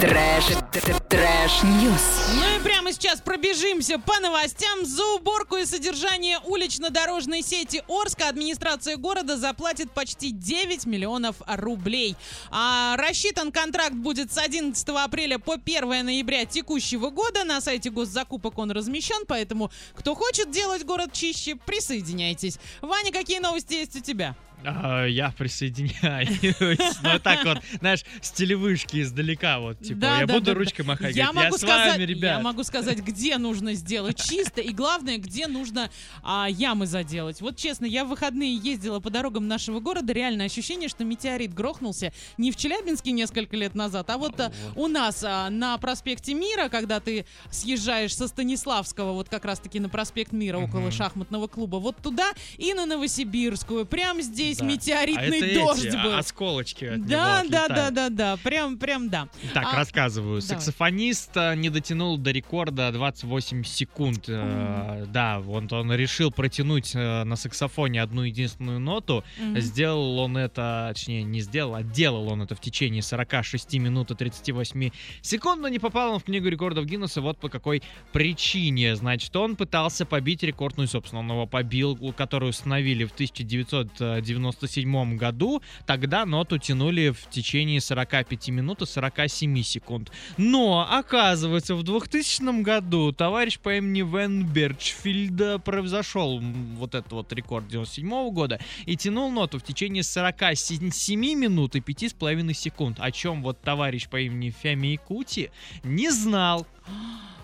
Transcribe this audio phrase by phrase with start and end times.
[0.00, 0.44] Трэш,
[1.08, 2.02] трэш-ньюс.
[2.34, 4.84] Ну и прямо сейчас пробежимся по новостям.
[4.84, 12.14] За уборку и содержание улично-дорожной сети Орска администрация города заплатит почти 9 миллионов рублей.
[12.50, 17.44] А рассчитан контракт будет с 11 апреля по 1 ноября текущего года.
[17.44, 22.58] На сайте госзакупок он размещен, поэтому кто хочет делать город чище, присоединяйтесь.
[22.82, 24.36] Ваня, какие новости есть у тебя?
[24.66, 26.28] А, я присоединяюсь.
[27.02, 30.82] Ну, так вот, знаешь, с телевышки издалека, вот, типа, Да, я да, буду да, ручкой
[30.82, 31.14] махать.
[31.14, 32.42] Я говорить, могу с сказать, вами, я ребят.
[32.42, 35.90] могу сказать, где нужно сделать чисто и главное, где нужно
[36.22, 37.40] а, ямы заделать.
[37.40, 42.12] Вот честно, я в выходные ездила по дорогам нашего города, реально ощущение, что метеорит грохнулся
[42.38, 46.68] не в Челябинске несколько лет назад, а вот а, у нас а, на проспекте Мира,
[46.68, 51.96] когда ты съезжаешь со Станиславского, вот как раз-таки на проспект Мира около шахматного клуба, вот
[52.02, 53.84] туда и на Новосибирскую.
[53.84, 54.64] Прям здесь Да.
[54.64, 56.14] А метеоритный это дождь эти, был.
[56.14, 59.28] осколочки от него Да, да, да, да, да, прям, прям да.
[59.54, 60.40] Так, А, рассказываю.
[60.40, 60.42] давай.
[60.42, 64.24] Саксофонист э, не дотянул до рекорда 28 секунд.
[64.28, 69.24] Э, Да, вот он решил протянуть э, на саксофоне одну единственную ноту.
[69.38, 69.60] Мгм.
[69.60, 74.14] Сделал он это, точнее, не сделал, а делал он это в течение 46 минут и
[74.14, 74.90] 38
[75.22, 78.96] секунд, но не попал он в книгу рекордов Гиннесса вот по какой причине.
[78.96, 83.12] Значит, он пытался побить рекорд, ну и, собственно, он его побил, который установили в
[84.38, 85.62] 1997 году.
[85.86, 90.12] Тогда ноту тянули в течение 45 минут и 47 секунд.
[90.36, 97.68] Но, оказывается, в 2000 году товарищ по имени Вен Берчфильд превзошел вот этот вот рекорд
[97.68, 103.60] 97 года и тянул ноту в течение 47 минут и 5,5 секунд, о чем вот
[103.60, 105.50] товарищ по имени Феми Кути
[105.82, 106.66] не знал.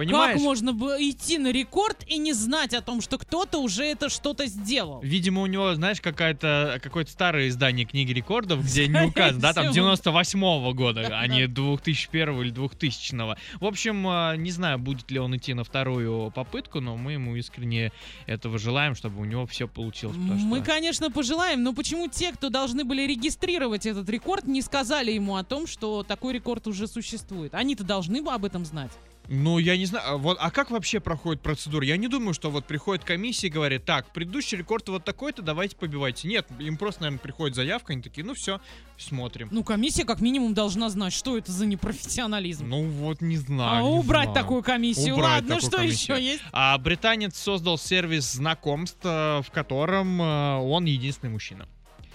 [0.00, 0.36] Понимаешь?
[0.36, 4.46] Как можно идти на рекорд и не знать о том, что кто-то уже это что-то
[4.46, 5.00] сделал?
[5.02, 9.72] Видимо, у него, знаешь, какая-то какое-то старое издание книги рекордов, где не указано, да, там
[9.72, 9.92] всего.
[9.92, 13.36] 98-го года, Да, а не 2001 или 2000-го.
[13.60, 17.36] В общем, а, не знаю, будет ли он идти на вторую попытку, но мы ему
[17.36, 17.92] искренне
[18.24, 20.16] этого желаем, чтобы у него все получилось.
[20.16, 25.36] Мы, конечно, пожелаем, но почему те, кто должны были регистрировать этот рекорд, не сказали ему
[25.36, 27.54] о том, что такой рекорд уже существует?
[27.54, 28.92] Они-то должны бы об этом знать.
[29.32, 31.86] Ну, я не знаю, а вот, а как вообще проходит процедура?
[31.86, 35.76] Я не думаю, что вот приходит комиссия и говорит, так, предыдущий рекорд вот такой-то, давайте
[35.76, 36.26] побивайте.
[36.26, 38.60] Нет, им просто, наверное, приходит заявка, они такие, ну все,
[38.98, 39.46] смотрим.
[39.52, 42.68] Ну, комиссия как минимум должна знать, что это за непрофессионализм.
[42.68, 43.86] Ну вот не знаю.
[43.86, 44.42] а не убрать знаю.
[44.42, 45.14] такую комиссию.
[45.14, 46.16] Убрать Ладно, такую что комиссию.
[46.16, 46.42] еще есть?
[46.50, 51.68] А британец создал сервис знакомств, э, в котором э, он единственный мужчина.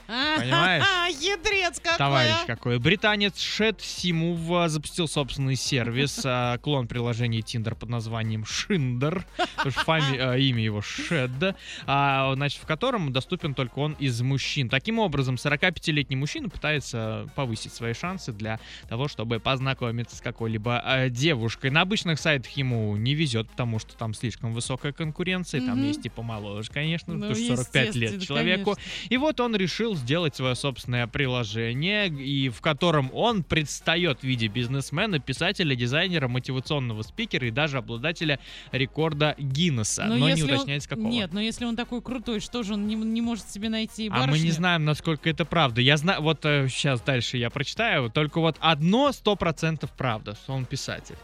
[0.07, 0.83] Понимаешь?
[1.05, 2.45] А, хитрец какой, Товарищ а.
[2.47, 2.79] какой.
[2.79, 9.25] Британец Шет Симув э, запустил собственный сервис, э, клон приложения Tinder под названием Шиндер,
[9.57, 11.55] фами- имя его Шед,
[11.85, 14.69] а, значит, в котором доступен только он из мужчин.
[14.69, 21.71] Таким образом, 45-летний мужчина пытается повысить свои шансы для того, чтобы познакомиться с какой-либо девушкой.
[21.71, 26.09] На обычных сайтах ему не везет, потому что там слишком высокая конкуренция, там есть и
[26.09, 28.75] помоложе, конечно, Ну, потому что 45 лет человеку.
[29.09, 34.47] И вот он решил сделать свое собственное приложение, и в котором он предстает в виде
[34.47, 38.39] бизнесмена, писателя, дизайнера, мотивационного спикера и даже обладателя
[38.71, 40.05] рекорда Гиннесса.
[40.05, 41.07] Но, не если он- уточняется какого.
[41.07, 44.11] Нет, но если он такой крутой, что же он не, не может себе найти А
[44.13, 44.51] мы не барышню?
[44.51, 45.81] знаем, насколько это правда.
[45.81, 50.65] Я знаю, вот сейчас дальше я прочитаю, только вот одно сто процентов правда, что он
[50.65, 51.15] писатель.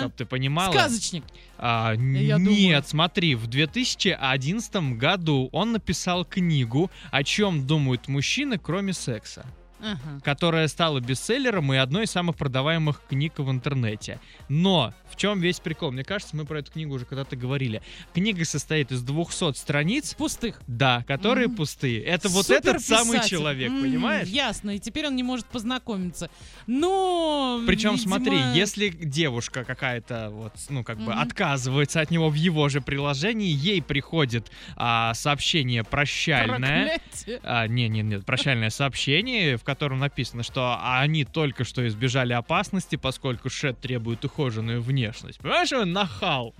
[0.00, 0.72] Чтоб ты понимала.
[0.72, 1.24] Сказочник.
[1.58, 2.82] А, Я нет, думаю.
[2.86, 9.44] смотри, в 2011 году он написал книгу «О чем думают мужчины, кроме секса»,
[9.80, 10.20] Ага.
[10.24, 14.20] которая стала бестселлером и одной из самых продаваемых книг в интернете.
[14.48, 15.92] Но в чем весь прикол?
[15.92, 17.80] Мне кажется, мы про эту книгу уже когда-то говорили.
[18.14, 20.60] Книга состоит из 200 страниц, Пустых.
[20.66, 21.56] да, которые Мгм.
[21.56, 22.02] пустые.
[22.02, 24.28] Это вот этот самый человек, М, понимаешь?
[24.28, 26.28] Ясно, и теперь он не может познакомиться.
[26.66, 31.20] Но, Причем, видимо, смотри, если девушка какая-то вот, ну, как бы Мгм.
[31.20, 36.98] отказывается от него в его же приложении, ей приходит а, сообщение прощальное.
[36.98, 37.40] проклятие.
[37.42, 42.96] А, не, не, нет, прощальное сообщение, в котором написано, что они только что избежали опасности,
[42.96, 45.40] поскольку Шет требует ухоженную внешность.
[45.40, 46.54] Понимаешь, он нахал.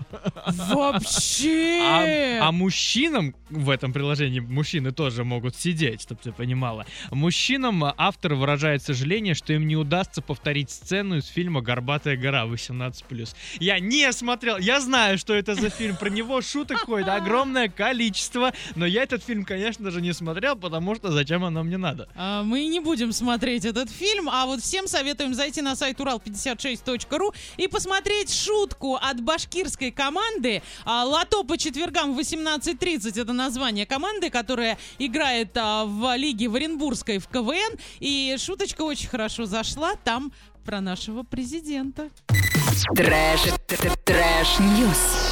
[0.45, 2.37] Вообще!
[2.39, 6.85] А, а мужчинам в этом приложении мужчины тоже могут сидеть, чтобы ты понимала.
[7.09, 13.35] Мужчинам автор выражает сожаление, что им не удастся повторить сцену из фильма «Горбатая гора» 18+.
[13.59, 18.53] Я не смотрел, я знаю, что это за фильм, про него шуток ходит огромное количество,
[18.75, 22.07] но я этот фильм, конечно же, не смотрел, потому что зачем оно мне надо?
[22.15, 27.33] А, Мы не будем смотреть этот фильм, а вот всем советуем зайти на сайт урал56.ру
[27.57, 30.61] и посмотреть шутку от башкирской команды.
[30.85, 36.55] А, Лото по четвергам в 18.30 это название команды, которая играет а, в лиге в
[36.55, 37.77] Оренбургской в КВН.
[37.99, 39.95] И шуточка очень хорошо зашла.
[40.03, 40.31] Там
[40.65, 42.09] про нашего президента.
[42.95, 43.41] Trash,
[44.05, 45.28] trash news.